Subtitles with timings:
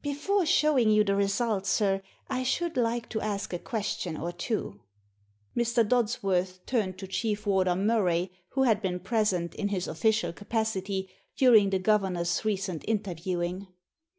[0.12, 4.82] "Before showing you the result, sir, I should like to ask a question or two."
[5.56, 5.82] Mr.
[5.82, 11.70] Dodsworth turned to Chief Warder Murray, who had been present, in his official capacity, during
[11.70, 13.66] the governor's recent inter viewing.